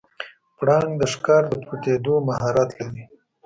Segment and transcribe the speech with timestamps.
[0.57, 3.03] پړانګ د ښکار د پټیدو مهارت لري.